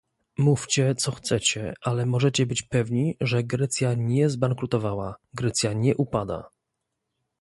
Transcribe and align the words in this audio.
Mówcie, 0.37 0.95
co 0.95 1.11
chcecie, 1.11 1.73
ale 1.81 2.05
możecie 2.05 2.45
być 2.45 2.61
pewni, 2.61 3.17
że 3.21 3.43
Grecja 3.43 3.93
nie 3.93 4.29
zbankrutowała, 4.29 5.15
Grecja 5.33 5.73
nie 5.73 5.95
upada 5.95 6.49